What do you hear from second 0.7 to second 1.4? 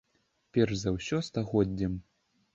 за ўсё,